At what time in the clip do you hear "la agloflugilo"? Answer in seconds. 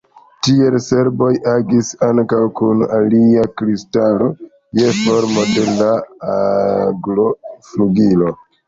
5.79-8.35